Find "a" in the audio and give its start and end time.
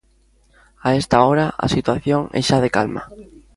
0.87-0.95, 1.65-1.67